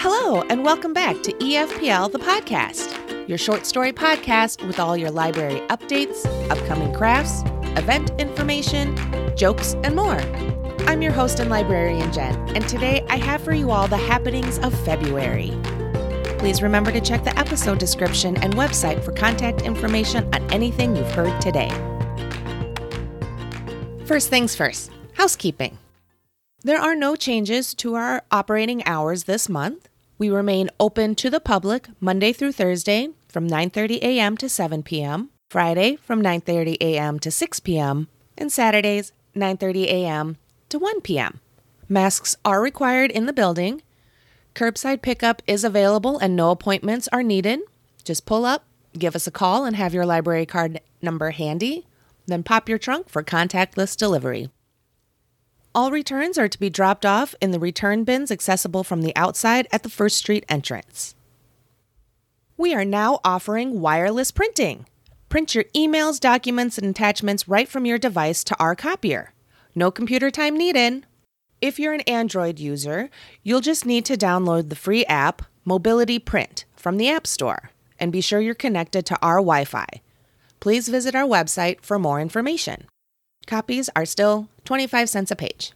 [0.00, 5.10] Hello, and welcome back to EFPL, the podcast, your short story podcast with all your
[5.10, 7.42] library updates, upcoming crafts,
[7.76, 8.96] event information,
[9.36, 10.20] jokes, and more.
[10.86, 14.60] I'm your host and librarian, Jen, and today I have for you all the happenings
[14.60, 15.50] of February.
[16.38, 21.10] Please remember to check the episode description and website for contact information on anything you've
[21.10, 21.70] heard today.
[24.04, 25.76] First things first housekeeping.
[26.62, 29.87] There are no changes to our operating hours this month.
[30.18, 34.36] We remain open to the public Monday through Thursday from 9:30 a.m.
[34.36, 37.18] to 7 p.m., Friday from 9:30 a.m.
[37.20, 40.36] to 6 p.m., and Saturdays 9:30 a.m.
[40.68, 41.40] to 1 p.m.
[41.88, 43.82] Masks are required in the building
[44.58, 47.60] Curbside pickup is available and no appointments are needed.
[48.02, 48.64] Just pull up,
[48.98, 51.86] give us a call, and have your library card number handy.
[52.26, 54.50] Then pop your trunk for contactless delivery.
[55.74, 59.68] All returns are to be dropped off in the return bins accessible from the outside
[59.70, 61.14] at the First Street entrance.
[62.56, 64.86] We are now offering wireless printing.
[65.28, 69.32] Print your emails, documents, and attachments right from your device to our copier.
[69.74, 71.06] No computer time needed.
[71.60, 73.10] If you're an Android user,
[73.42, 78.10] you'll just need to download the free app Mobility Print from the App Store and
[78.10, 79.86] be sure you're connected to our Wi Fi.
[80.60, 82.86] Please visit our website for more information.
[83.48, 85.72] Copies are still 25 cents a page.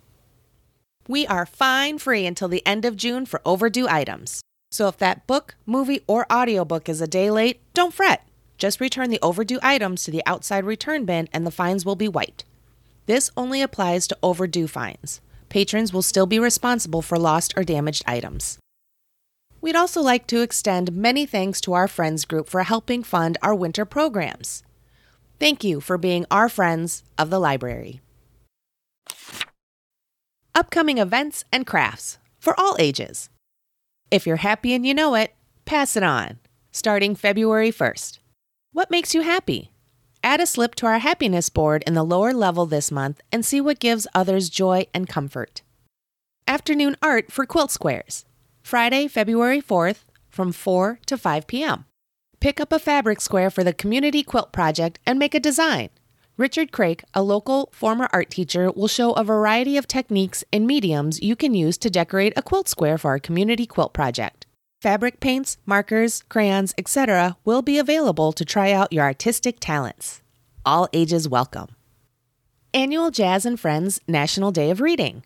[1.08, 4.42] We are fine free until the end of June for overdue items.
[4.70, 8.26] So if that book, movie, or audiobook is a day late, don't fret.
[8.58, 12.08] Just return the overdue items to the outside return bin and the fines will be
[12.08, 12.44] wiped.
[13.06, 18.02] This only applies to overdue fines patrons will still be responsible for lost or damaged
[18.06, 18.58] items.
[19.60, 23.54] We'd also like to extend many thanks to our friends group for helping fund our
[23.54, 24.62] winter programs.
[25.42, 28.00] Thank you for being our friends of the library.
[30.54, 33.28] Upcoming events and crafts for all ages.
[34.08, 35.34] If you're happy and you know it,
[35.64, 36.38] pass it on.
[36.70, 38.20] Starting February 1st.
[38.72, 39.72] What makes you happy?
[40.22, 43.60] Add a slip to our happiness board in the lower level this month and see
[43.60, 45.62] what gives others joy and comfort.
[46.46, 48.24] Afternoon art for quilt squares.
[48.62, 51.86] Friday, February 4th from 4 to 5 p.m.
[52.42, 55.90] Pick up a fabric square for the Community Quilt Project and make a design.
[56.36, 61.22] Richard Craik, a local former art teacher, will show a variety of techniques and mediums
[61.22, 64.46] you can use to decorate a quilt square for our Community Quilt Project.
[64.80, 67.36] Fabric paints, markers, crayons, etc.
[67.44, 70.20] will be available to try out your artistic talents.
[70.66, 71.76] All ages welcome.
[72.74, 75.22] Annual Jazz and Friends National Day of Reading.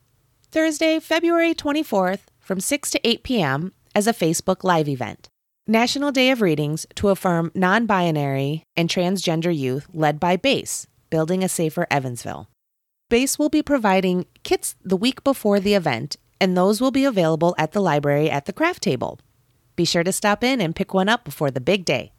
[0.53, 3.73] Thursday, February 24th from 6 to 8 p.m.
[3.95, 5.31] as a Facebook Live event.
[5.69, 11.43] National Day of Readings to affirm non binary and transgender youth led by BASE, Building
[11.43, 12.49] a Safer Evansville.
[13.11, 17.53] BASE will be providing kits the week before the event, and those will be available
[17.59, 19.19] at the library at the craft table.
[19.75, 22.13] Be sure to stop in and pick one up before the big day.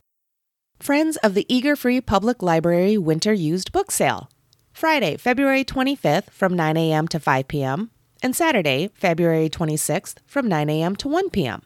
[0.81, 4.29] Friends of the Eager Free Public Library Winter Used Book Sale.
[4.73, 7.07] Friday, February 25th from 9 a.m.
[7.07, 7.91] to 5 p.m.,
[8.21, 10.97] and Saturday, February 26th from 9 a.m.
[10.97, 11.61] to 1 p.m.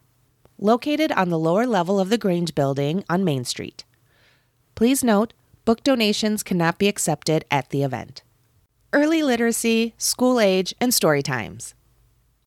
[0.63, 3.83] Located on the lower level of the Grange building on Main Street.
[4.75, 5.33] Please note,
[5.65, 8.21] book donations cannot be accepted at the event.
[8.93, 11.73] Early literacy, school age, and story times.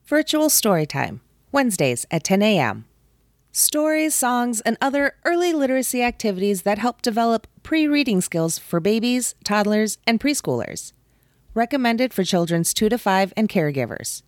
[0.04, 2.84] Virtual story time, Wednesdays at 10 a.m
[3.50, 9.34] stories, songs, and other early literacy activities that help develop pre reading skills for babies,
[9.44, 10.92] toddlers, and preschoolers.
[11.54, 14.22] Recommended for children's 2 to 5 and caregivers.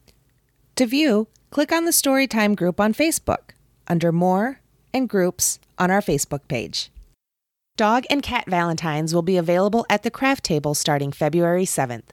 [0.76, 3.55] To view, click on the Storytime group on Facebook
[3.88, 4.60] under More
[4.92, 6.90] and Groups on our Facebook page.
[7.76, 12.10] Dog and cat valentines will be available at the craft table starting February 7th.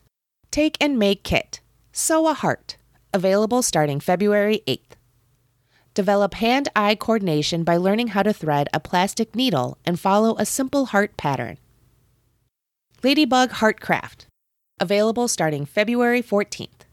[0.52, 1.62] Take and make kit.
[1.94, 2.78] Sew a heart.
[3.14, 4.98] Available starting February 8th.
[5.94, 10.46] Develop hand eye coordination by learning how to thread a plastic needle and follow a
[10.46, 11.58] simple heart pattern.
[13.04, 14.26] Ladybug Heart Craft.
[14.80, 16.88] Available starting February 14th.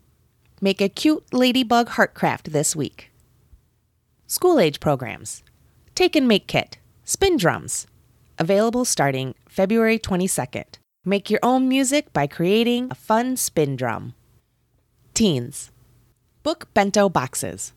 [0.61, 3.10] Make a cute ladybug heart craft this week.
[4.31, 5.43] School age programs.
[5.97, 6.79] Take and Make Kit.
[7.03, 7.89] Spin drums.
[8.39, 10.79] Available starting February 22nd.
[11.05, 14.15] Make your own music by creating a fun spin drum.
[15.15, 15.73] Teens.
[16.45, 17.73] Book bento boxes.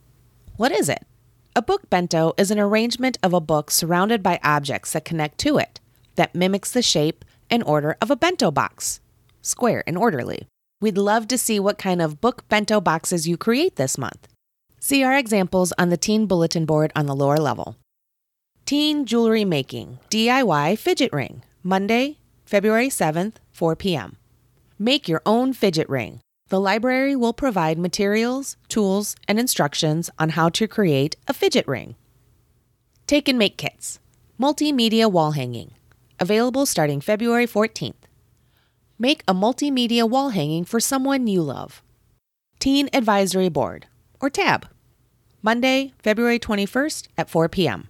[0.55, 1.07] What is it?
[1.55, 5.57] A book bento is an arrangement of a book surrounded by objects that connect to
[5.57, 5.79] it,
[6.17, 8.99] that mimics the shape and order of a bento box
[9.41, 10.45] square and orderly.
[10.79, 14.27] We'd love to see what kind of book bento boxes you create this month.
[14.83, 17.77] See our examples on the teen bulletin board on the lower level.
[18.65, 24.17] Teen Jewelry Making DIY Fidget Ring, Monday, February 7th, 4 p.m.
[24.77, 26.19] Make your own fidget ring.
[26.49, 31.95] The library will provide materials, tools, and instructions on how to create a fidget ring.
[33.07, 34.01] Take and Make Kits
[34.37, 35.71] Multimedia Wall Hanging.
[36.19, 38.03] Available starting February 14th.
[38.99, 41.81] Make a multimedia wall hanging for someone you love.
[42.59, 43.87] Teen Advisory Board,
[44.19, 44.65] or TAB.
[45.45, 47.89] Monday, February 21st at 4 p.m.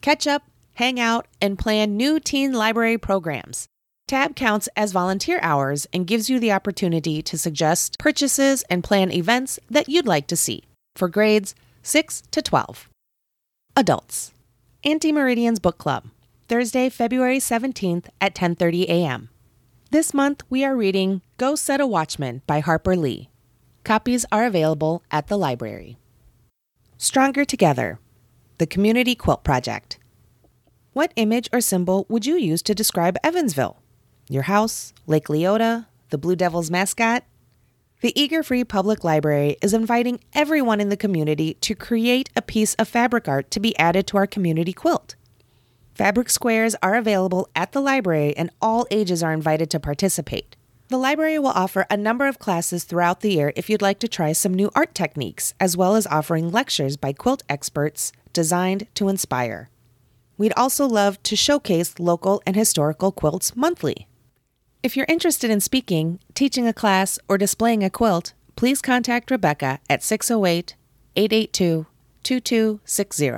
[0.00, 0.44] Catch up,
[0.74, 3.66] hang out, and plan new teen library programs.
[4.08, 9.12] Tab counts as volunteer hours and gives you the opportunity to suggest purchases and plan
[9.12, 10.62] events that you'd like to see
[10.94, 12.88] for grades 6 to 12.
[13.76, 14.32] Adults.
[14.82, 16.04] Auntie Meridian's Book Club,
[16.48, 19.28] Thursday, February 17th at 10:30 a.m.
[19.90, 23.28] This month we are reading Go Set a Watchman by Harper Lee.
[23.84, 25.98] Copies are available at the library.
[26.98, 27.98] Stronger Together,
[28.56, 29.98] the Community Quilt Project.
[30.94, 33.82] What image or symbol would you use to describe Evansville?
[34.30, 37.24] Your house, Lake Leota, the Blue Devils mascot?
[38.00, 42.72] The Eager Free Public Library is inviting everyone in the community to create a piece
[42.76, 45.16] of fabric art to be added to our community quilt.
[45.94, 50.55] Fabric squares are available at the library and all ages are invited to participate.
[50.88, 54.08] The library will offer a number of classes throughout the year if you'd like to
[54.08, 59.08] try some new art techniques, as well as offering lectures by quilt experts designed to
[59.08, 59.68] inspire.
[60.38, 64.06] We'd also love to showcase local and historical quilts monthly.
[64.84, 69.80] If you're interested in speaking, teaching a class, or displaying a quilt, please contact Rebecca
[69.90, 70.76] at 608
[71.16, 71.86] 882
[72.22, 73.32] 2260.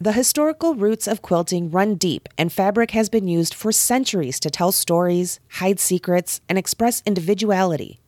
[0.00, 4.48] The historical roots of quilting run deep, and fabric has been used for centuries to
[4.48, 7.98] tell stories, hide secrets, and express individuality.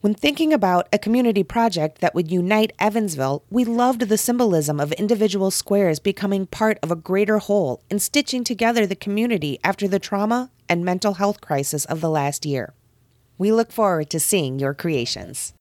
[0.00, 4.92] When thinking about a community project that would unite Evansville, we loved the symbolism of
[4.92, 9.98] individual squares becoming part of a greater whole and stitching together the community after the
[9.98, 12.72] trauma and mental health crisis of the last year.
[13.36, 15.52] We look forward to seeing your creations.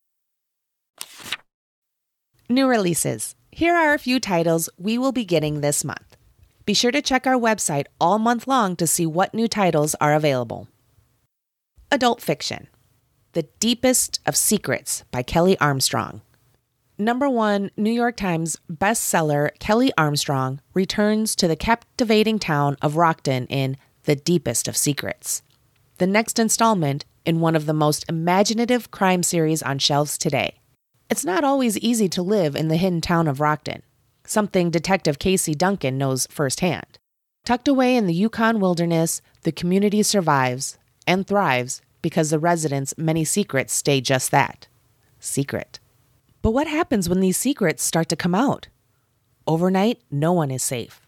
[2.47, 3.35] New releases.
[3.57, 6.17] Here are a few titles we will be getting this month.
[6.65, 10.13] Be sure to check our website all month long to see what new titles are
[10.13, 10.67] available.
[11.89, 12.67] Adult fiction
[13.31, 16.19] The Deepest of Secrets by Kelley Armstrong.
[16.97, 23.47] Number one New York Times bestseller Kelley Armstrong returns to the captivating town of Rockton
[23.49, 25.43] in The Deepest of Secrets.
[25.97, 30.59] The next installment in one of the most imaginative crime series on shelves today.
[31.09, 33.81] It's not always easy to live in the hidden town of Rockton,
[34.25, 36.97] something Detective Casey Duncan knows firsthand.
[37.43, 43.23] Tucked away in the Yukon wilderness, the community survives and thrives because the residents' many
[43.23, 44.67] secrets stay just that
[45.19, 45.79] secret.
[46.41, 48.67] But what happens when these secrets start to come out?
[49.47, 51.05] Overnight, no one is safe.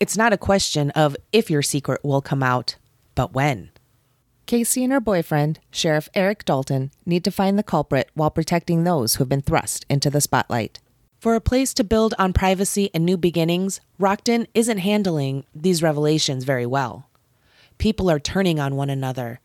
[0.00, 2.76] It's not a question of if your secret will come out,
[3.14, 3.70] but when.
[4.46, 9.16] Casey and her boyfriend, Sheriff Eric Dalton, need to find the culprit while protecting those
[9.16, 10.78] who have been thrust into the spotlight.
[11.18, 16.44] For a place to build on privacy and new beginnings, Rockton isn't handling these revelations
[16.44, 17.08] very well.
[17.78, 19.40] People are turning on one another,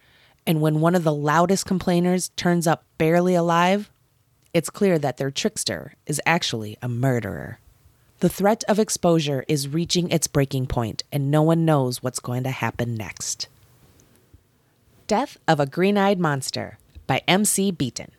[0.45, 3.89] and when one of the loudest complainers turns up barely alive,
[4.53, 7.59] it's clear that their trickster is actually a murderer.
[8.19, 12.44] The threat of exposure is reaching its breaking point, and no one knows what's going
[12.44, 13.48] to happen next.
[15.12, 17.69] Death of a Green Eyed Monster by M.C.
[17.69, 18.12] Beaton.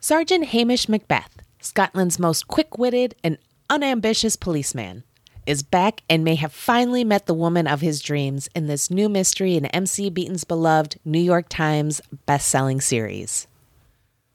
[0.00, 3.36] Sergeant Hamish Macbeth, Scotland's most quick witted and
[3.68, 5.04] unambitious policeman,
[5.44, 9.10] is back and may have finally met the woman of his dreams in this new
[9.10, 10.08] mystery in M.C.
[10.08, 13.46] Beaton's beloved New York Times best-selling series.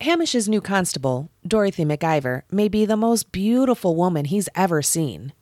[0.01, 5.33] Hamish's new constable, Dorothy McIver, may be the most beautiful woman he's ever seen.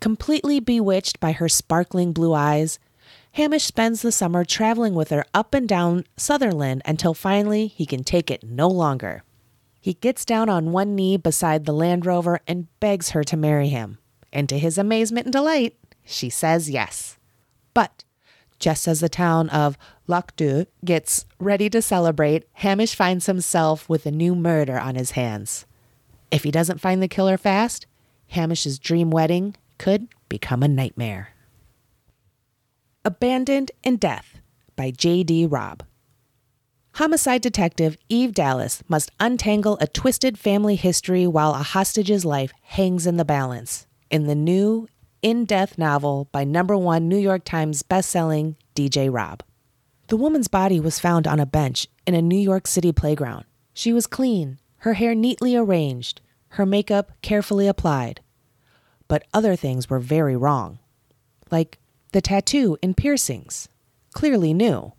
[0.00, 2.78] Completely bewitched by her sparkling blue eyes,
[3.32, 8.02] Hamish spends the summer traveling with her up and down Sutherland until finally he can
[8.02, 9.22] take it no longer.
[9.80, 13.68] He gets down on one knee beside the Land Rover and begs her to marry
[13.68, 13.98] him.
[14.32, 17.18] And to his amazement and delight, she says yes.
[17.72, 18.04] But
[18.58, 24.10] just as the town of Lochdubh gets ready to celebrate, Hamish finds himself with a
[24.10, 25.66] new murder on his hands.
[26.30, 27.86] If he doesn't find the killer fast,
[28.28, 31.30] Hamish's dream wedding could become a nightmare.
[33.02, 34.42] Abandoned in Death
[34.76, 35.46] by J.D.
[35.46, 35.84] Robb.
[36.96, 43.06] Homicide detective Eve Dallas must untangle a twisted family history while a hostage's life hangs
[43.06, 44.86] in the balance in the new
[45.22, 49.42] in death novel by number one New York Times bestselling DJ Robb.
[50.08, 53.46] The woman's body was found on a bench in a New York City playground.
[53.72, 58.20] She was clean, her hair neatly arranged, her makeup carefully applied.
[59.08, 60.80] But other things were very wrong.
[61.50, 61.78] Like
[62.12, 63.68] the tattoo and piercings,
[64.12, 64.92] clearly new.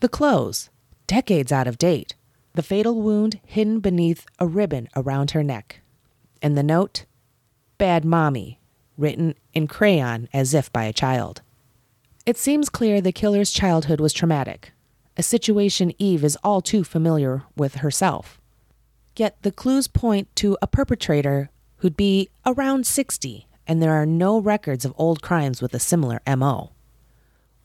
[0.00, 0.70] The clothes,
[1.06, 2.14] decades out of date.
[2.54, 5.80] the fatal wound hidden beneath a ribbon around her neck.
[6.42, 7.04] And the note,
[7.78, 8.58] Bad Mommy,
[8.96, 11.42] written in crayon as if by a child.
[12.26, 14.72] It seems clear the killer's childhood was traumatic,
[15.16, 18.40] a situation Eve is all too familiar with herself.
[19.16, 24.40] Yet the clues point to a perpetrator who'd be around 60, and there are no
[24.40, 26.72] records of old crimes with a similar MO.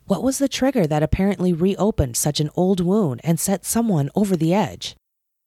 [0.05, 4.35] What was the trigger that apparently reopened such an old wound and set someone over
[4.35, 4.97] the edge?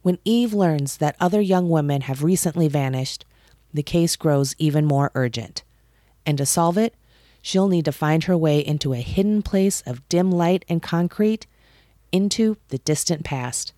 [0.01, 3.27] When Eve learns that other young women have recently vanished,
[3.75, 5.63] the case grows even more urgent.
[6.25, 6.95] And to solve it,
[7.43, 11.47] she'll need to find her way into a hidden place of dim light and concrete,
[12.11, 13.75] into the distant past,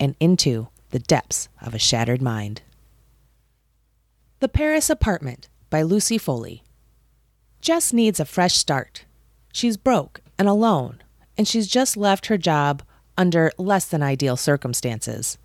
[0.00, 2.62] and into the depths of a shattered mind.
[4.40, 6.62] The Paris Apartment by Lucy Foley.
[7.62, 9.06] Jess needs a fresh start.
[9.54, 11.02] She's broke and alone,
[11.38, 12.82] and she's just left her job
[13.16, 15.38] under less than ideal circumstances.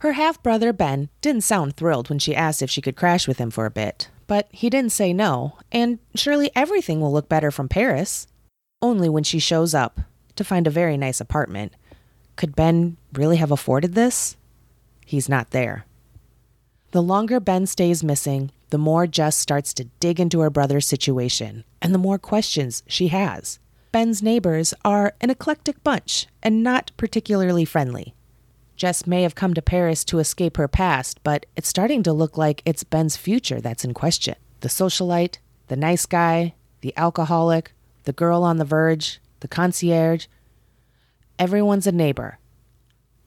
[0.00, 3.38] Her half brother Ben didn't sound thrilled when she asked if she could crash with
[3.38, 7.50] him for a bit, but he didn't say no, and surely everything will look better
[7.50, 8.26] from Paris.
[8.82, 9.98] Only when she shows up
[10.36, 11.72] to find a very nice apartment.
[12.36, 14.36] Could Ben really have afforded this?
[15.06, 15.86] He's not there.
[16.90, 21.64] The longer Ben stays missing, the more Jess starts to dig into her brother's situation
[21.80, 23.58] and the more questions she has.
[23.92, 28.14] Ben's neighbors are an eclectic bunch and not particularly friendly.
[28.76, 32.36] Jess may have come to Paris to escape her past, but it's starting to look
[32.36, 34.36] like it's Ben's future that's in question.
[34.60, 37.72] The socialite, the nice guy, the alcoholic,
[38.04, 40.26] the girl on the verge, the concierge.
[41.38, 42.38] Everyone's a neighbor.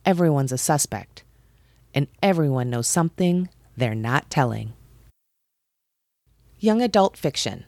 [0.05, 1.23] Everyone's a suspect.
[1.93, 4.73] And everyone knows something they're not telling.
[6.63, 7.65] Young Adult Fiction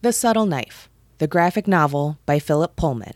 [0.00, 3.12] The Subtle Knife, the graphic novel by Philip Pullman.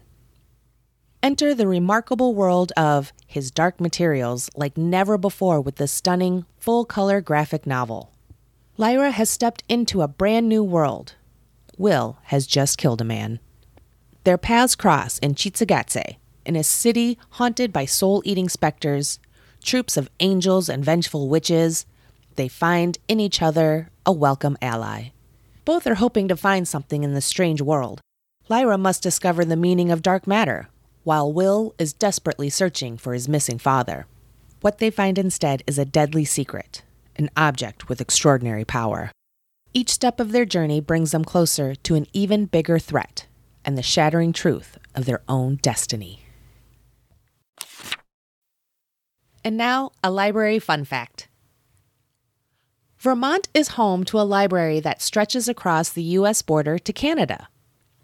[1.22, 6.84] Enter the remarkable world of his dark materials like never before with this stunning, full
[6.84, 8.12] color graphic novel.
[8.76, 11.14] Lyra has stepped into a brand new world.
[11.78, 13.40] Will has just killed a man.
[14.24, 19.20] Their paths cross in Cittàgazze, in a city haunted by soul eating specters,
[19.64, 21.86] troops of angels and vengeful witches.
[22.34, 25.08] They find in each other a welcome ally.
[25.64, 28.00] Both are hoping to find something in this strange world.
[28.48, 30.68] Lyra must discover the meaning of dark matter,
[31.02, 34.06] while Will is desperately searching for his missing father.
[34.60, 36.82] What they find instead is a deadly secret,
[37.16, 39.10] an object with extraordinary power.
[39.74, 43.26] Each step of their journey brings them closer to an even bigger threat
[43.64, 46.20] and the shattering truth of their own destiny.
[49.44, 51.26] And now, a library fun fact.
[53.06, 56.42] Vermont is home to a library that stretches across the U.S.
[56.42, 57.46] border to Canada.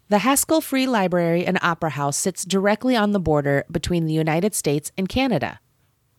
[0.08, 4.54] The Haskell Free Library and Opera House sits directly on the border between the United
[4.54, 5.58] States and Canada.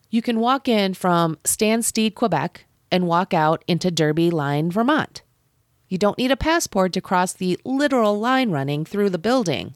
[0.09, 5.21] You can walk in from Stanstead, Quebec, and walk out into Derby Line, Vermont.
[5.87, 9.75] You don't need a passport to cross the literal line running through the building,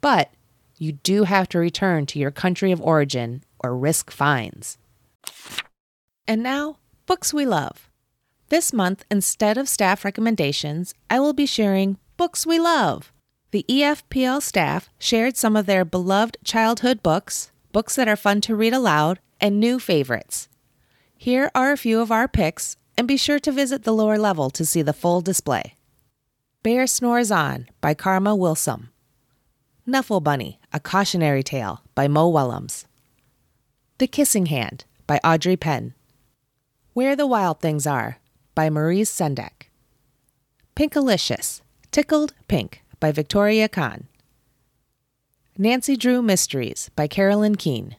[0.00, 0.32] but
[0.76, 4.76] you do have to return to your country of origin or risk fines.
[6.26, 7.89] And now, books we love.
[8.50, 13.12] This month, instead of staff recommendations, I will be sharing books we love.
[13.52, 18.56] The EFPL staff shared some of their beloved childhood books, books that are fun to
[18.56, 20.48] read aloud, and new favorites.
[21.16, 24.50] Here are a few of our picks, and be sure to visit the lower level
[24.50, 25.76] to see the full display.
[26.64, 28.88] Bear Snores On by Karma Wilson.
[29.86, 32.84] Knuffle Bunny, A Cautionary Tale by Mo Willems.
[33.98, 35.94] The Kissing Hand by Audrey Penn.
[36.94, 38.18] Where the Wild Things Are
[38.54, 39.68] by Maurice Sendak.
[40.76, 44.06] Pinkalicious, Tickled Pink by Victoria Kann.
[45.58, 47.96] Nancy Drew Mysteries by Carolyn Keene.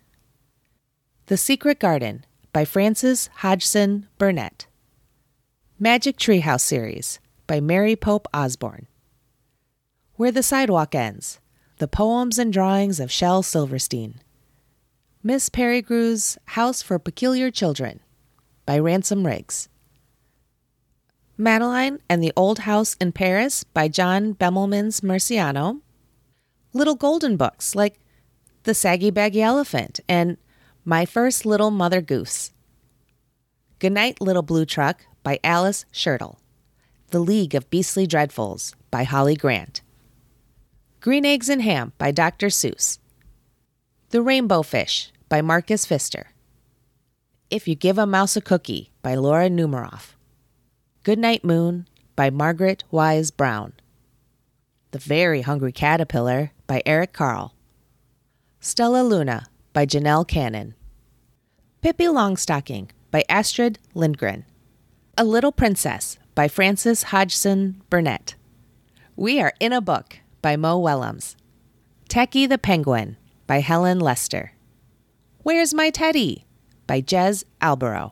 [1.28, 4.68] The Secret Garden by Frances Hodgson Burnett.
[5.80, 8.88] Magic Treehouse Series by Mary Pope Osborne.
[10.16, 11.40] Where the Sidewalk Ends
[11.78, 14.22] The Poems and Drawings of Shel Silverstein.
[15.24, 18.00] Miss Peregrine's House for Peculiar Children
[18.66, 19.70] by Ransom Riggs.
[21.42, 25.82] Madeline and the Old House in Paris by John Bemelmans Marciano.
[26.72, 28.00] Little golden books like
[28.62, 30.38] The Saggy Baggy Elephant and
[30.86, 32.52] My First Little Mother Goose.
[33.80, 36.38] Goodnight, Little Blue Truck by Alice Schertle.
[37.10, 39.82] The League of Beastly Dreadfuls by Holly Grant.
[41.00, 42.48] Green Eggs and Ham by Dr.
[42.48, 43.00] Seuss.
[44.12, 46.28] The Rainbow Fish by Marcus Pfister.
[47.50, 50.16] If You Give a Mouse a Cookie by Laura Numeroff.
[51.04, 53.74] Goodnight Moon by Margaret Wise Brown.
[54.92, 57.56] The Very Hungry Caterpillar by Eric Carle.
[58.62, 60.76] Stellaluna by Janell Cannon.
[61.82, 64.46] Pippi Longstocking by Astrid Lindgren.
[65.18, 68.36] A Little Princess by Frances Hodgson Burnett.
[69.16, 71.36] We Are in a Book by Mo Willems.
[72.10, 73.18] Tacky the Penguin
[73.48, 74.52] by Helen Lester.
[75.42, 76.46] Where's My Teddy
[76.86, 78.12] by Jez Alborough.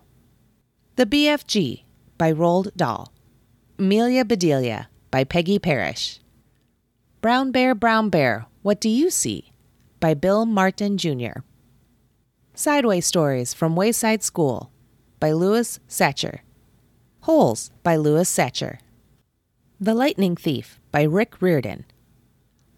[0.95, 1.83] The BFG
[2.19, 3.11] by Roald Dahl.
[3.79, 6.19] Amelia Bedelia by Peggy Parish.
[7.21, 9.53] Brown Bear, Brown Bear, What Do You See?
[9.99, 11.39] by Bill Martin Jr.
[12.53, 14.69] Sideway Stories from Wayside School
[15.19, 16.39] by Louis Sachar.
[17.21, 18.79] Holes by Louis Sachar.
[19.79, 21.85] The Lightning Thief by Rick Riordan.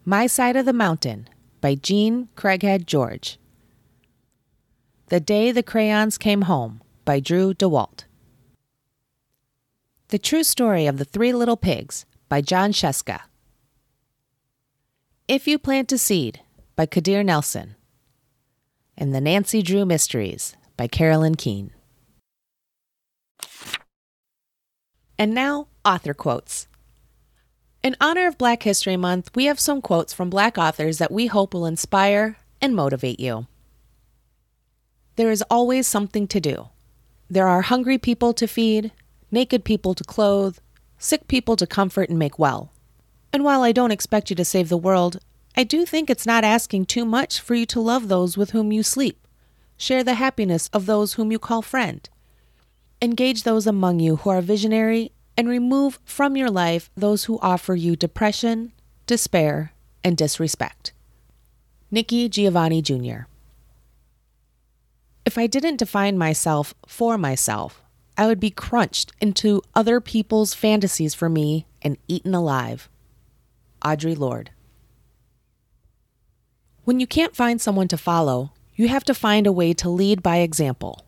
[0.04, 1.28] My Side of the Mountain
[1.60, 3.38] by Jean Craighead George.
[5.08, 8.04] The Day the Crayons Came Home by Drew Daywalt.
[10.12, 13.20] The True Story of the Three Little Pigs by Jon Scieszka.
[15.26, 16.40] If You Plant a Seed
[16.76, 17.76] by Kadir Nelson.
[18.94, 21.70] And The Nancy Drew Mysteries by Carolyn Keene.
[25.18, 26.68] And now, author quotes.
[27.82, 31.28] In honor of Black History Month, we have some quotes from Black authors that we
[31.28, 33.46] hope will inspire and motivate you.
[35.16, 36.68] There is always something to do.
[37.30, 38.92] There are hungry people to feed,
[39.32, 40.58] naked people to clothe,
[40.98, 42.70] sick people to comfort and make well.
[43.32, 45.18] And while I don't expect you to save the world,
[45.56, 48.72] I do think it's not asking too much for you to love those with whom
[48.72, 49.26] you sleep,
[49.76, 52.08] share the happiness of those whom you call friend,
[53.00, 57.74] engage those among you who are visionary, and remove from your life those who offer
[57.74, 58.72] you depression,
[59.06, 59.72] despair,
[60.04, 60.92] and disrespect.
[61.90, 63.26] Nikki Giovanni Jr.
[65.24, 67.82] If I didn't define myself for myself,
[68.16, 72.88] I would be crunched into other people's fantasies for me and eaten alive.
[73.82, 74.50] Audre Lorde.
[76.84, 80.22] When you can't find someone to follow, you have to find a way to lead
[80.22, 81.06] by example.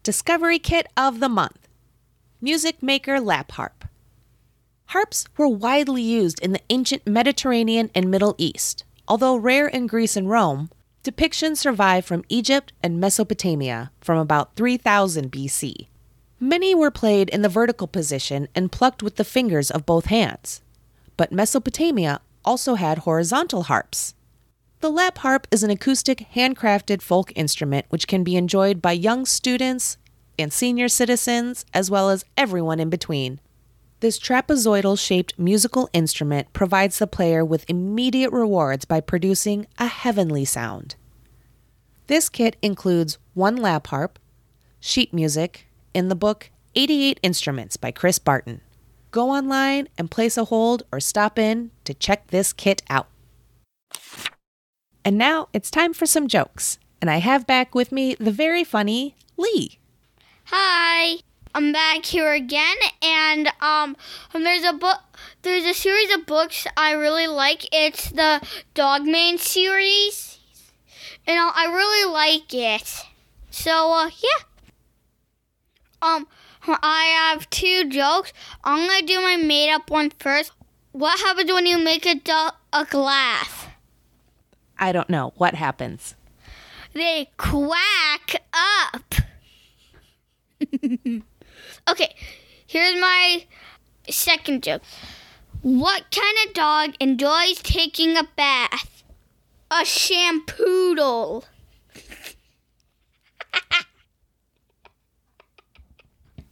[0.02, 1.68] Discovery Kit of the Month
[2.42, 3.86] Music Maker Lap Harp.
[4.88, 8.84] Harps were widely used in the ancient Mediterranean and Middle East.
[9.08, 10.70] Although rare in Greece and Rome,
[11.04, 15.88] depictions survive from Egypt and Mesopotamia from about 3000 BC.
[16.40, 20.62] Many were played in the vertical position and plucked with the fingers of both hands.
[21.16, 24.14] But Mesopotamia also had horizontal harps.
[24.80, 29.26] The lap harp is an acoustic, handcrafted folk instrument which can be enjoyed by young
[29.26, 29.98] students
[30.38, 33.40] and senior citizens, as well as everyone in between.
[34.02, 40.44] This trapezoidal shaped musical instrument provides the player with immediate rewards by producing a heavenly
[40.44, 40.96] sound.
[42.08, 44.20] This kit includes one lap harp,
[44.82, 48.60] sheet music, in the book 88 Instruments by Chris Barton.
[49.13, 53.08] Go online and place a hold or stop in to check this kit out.
[55.06, 56.80] And now it's time for some jokes.
[56.99, 59.78] And I have back with me the very funny Lee.
[60.45, 61.17] Hi.
[61.56, 63.95] I'm back here again, and um,
[64.34, 64.97] there's a book.
[65.43, 67.69] There's a series of books I really like.
[67.71, 68.41] It's the
[68.73, 70.39] Dogman series,
[71.28, 73.06] and I really like it.
[73.52, 74.45] So uh, yeah.
[76.02, 76.28] Um,
[76.67, 78.32] I have two jokes.
[78.63, 80.52] I'm gonna do my made-up one first.
[80.91, 83.65] What happens when you make a do- a glass?
[84.78, 85.34] I don't know.
[85.36, 86.15] What happens?
[86.93, 89.15] They quack up.
[91.89, 92.15] okay,
[92.65, 93.45] here's my
[94.10, 94.82] second joke.
[95.62, 99.04] What kind of dog enjoys taking a bath?
[99.71, 101.45] A shampoodle.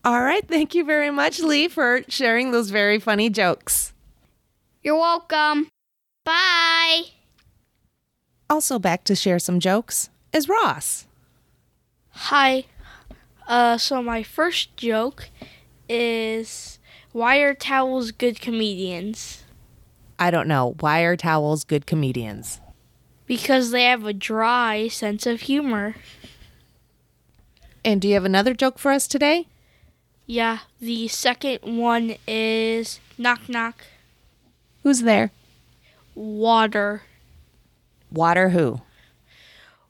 [0.04, 0.48] All right.
[0.48, 3.94] Thank you very much, Lee, for sharing those very funny jokes.
[4.82, 5.70] You're welcome.
[6.24, 7.04] Bye.
[8.50, 11.06] Also, back to share some jokes is Ross.
[12.10, 12.66] Hi.
[13.48, 15.30] Uh, so my first joke
[15.88, 16.80] is
[17.12, 19.44] why are towels good comedians?
[20.18, 20.76] I don't know.
[20.80, 22.60] Why are towels good comedians?
[23.26, 25.96] Because they have a dry sense of humor.
[27.84, 29.48] And do you have another joke for us today?
[30.32, 33.84] Yeah, the second one is knock knock.
[34.82, 35.32] Who's there?
[36.15, 37.02] Water.
[38.10, 38.80] Water who?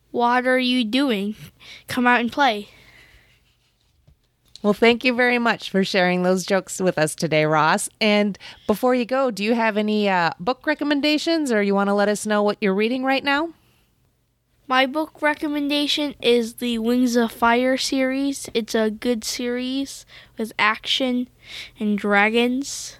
[0.09, 1.35] What are you doing?
[1.87, 2.69] Come out and play.
[4.63, 7.87] Well, thank you very much for sharing those jokes with us today, Ross.
[8.01, 11.93] And before you go, do you have any uh, book recommendations or you want to
[11.93, 13.53] let us know what you're reading right now?
[14.71, 18.49] My book recommendation is the Wings of Fire series.
[18.53, 20.05] It's a good series
[20.37, 21.27] with action
[21.77, 22.97] and dragons.